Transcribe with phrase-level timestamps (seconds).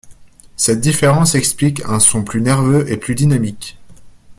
[0.57, 3.77] Cette différence explique un son plus nerveux et plus dynamique.